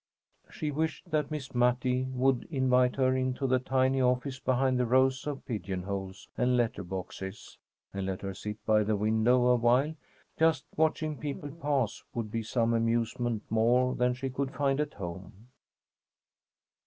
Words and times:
She 0.49 0.71
wished 0.71 1.11
that 1.11 1.29
Miss 1.29 1.53
Mattie 1.53 2.05
would 2.09 2.47
invite 2.49 2.95
her 2.95 3.15
into 3.15 3.45
the 3.45 3.59
tiny 3.59 4.01
office 4.01 4.39
behind 4.39 4.79
the 4.79 4.87
rows 4.87 5.27
of 5.27 5.45
pigeonholes 5.45 6.27
and 6.35 6.57
letter 6.57 6.81
boxes, 6.83 7.59
and 7.93 8.07
let 8.07 8.21
her 8.23 8.33
sit 8.33 8.57
by 8.65 8.81
the 8.83 8.95
window 8.95 9.45
awhile. 9.49 9.93
Just 10.39 10.65
watching 10.75 11.19
people 11.19 11.51
pass 11.51 12.01
would 12.15 12.31
be 12.31 12.41
some 12.41 12.73
amusement, 12.73 13.43
more 13.51 13.93
than 13.93 14.15
she 14.15 14.31
could 14.31 14.55
find 14.55 14.79
at 14.79 14.95
home. 14.95 15.49